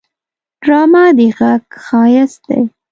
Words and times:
ډرامه 0.63 1.03
د 1.17 1.19
غږ 1.37 1.63
ښايست 1.85 2.41
دی 2.47 2.61